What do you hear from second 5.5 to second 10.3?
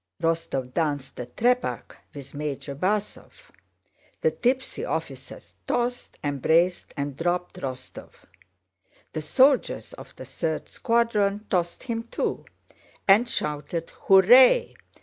tossed, embraced, and dropped Rostóv; the soldiers of the